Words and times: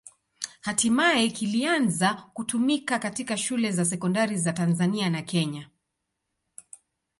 Hatimaye 0.61 1.29
kilianza 1.29 2.13
kutumika 2.33 2.99
katika 2.99 3.37
shule 3.37 3.71
za 3.71 3.85
sekondari 3.85 4.37
za 4.37 4.53
Tanzania 4.53 5.09
na 5.09 5.21
Kenya. 5.21 5.69